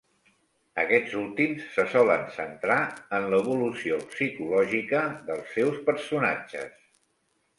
Aquests 0.83 1.11
últims 1.17 1.65
se 1.73 1.83
solen 1.91 2.23
centrar 2.37 2.79
en 3.17 3.29
l'evolució 3.33 3.99
psicològica 4.15 5.03
dels 5.29 5.55
seus 5.59 5.77
personatges. 5.91 6.75